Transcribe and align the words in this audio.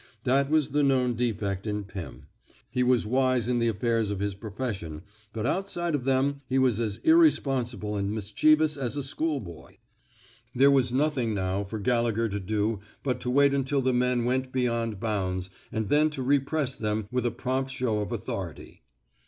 That 0.23 0.49
was 0.49 0.69
the 0.69 0.81
known 0.81 1.13
defect 1.13 1.67
in 1.67 1.83
Pim; 1.83 2.25
he 2.71 2.81
was 2.81 3.05
wise 3.05 3.47
in 3.47 3.59
the 3.59 3.67
affairs 3.67 4.09
of 4.09 4.19
his 4.19 4.33
profession, 4.33 5.03
but 5.31 5.45
outside 5.45 5.93
of 5.93 6.05
them 6.05 6.41
he 6.49 6.57
was 6.57 6.79
as 6.79 6.97
irresponsible 7.03 7.95
and 7.95 8.09
mischievous 8.11 8.77
as 8.77 8.97
a 8.97 9.03
schoolboy. 9.03 9.77
There 10.55 10.71
was 10.71 10.91
nothing 10.91 11.35
now 11.35 11.63
for 11.63 11.77
Gallegher 11.77 12.29
to 12.29 12.39
do 12.39 12.79
but 13.03 13.19
to 13.19 13.29
wait 13.29 13.53
until 13.53 13.83
the 13.83 13.93
men 13.93 14.25
went 14.25 14.51
beyond 14.51 14.95
127 14.95 14.97
THE 14.97 15.03
SMOKE 15.03 15.53
EATERS 15.53 15.53
bounds 15.69 15.69
and 15.71 15.89
then 15.91 16.09
to 16.09 16.23
repress 16.23 16.73
them 16.73 17.07
with 17.11 17.25
a 17.27 17.37
prompt 17.37 17.69
show 17.69 17.99
of 17.99 18.11
authority. 18.11 18.81